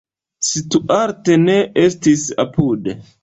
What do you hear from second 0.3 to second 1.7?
Stuart ne